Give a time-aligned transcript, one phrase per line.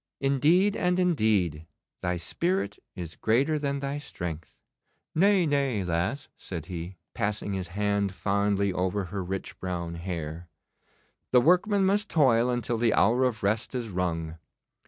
[0.19, 1.67] 'Indeed, and indeed,
[2.01, 4.55] thy spirit is greater than thy strength.'
[5.13, 10.49] 'Nay, nay, lass,' said he, passing his hand fondly over her rich brown hair.
[11.31, 14.39] The workman must toil until the hour of rest is rung.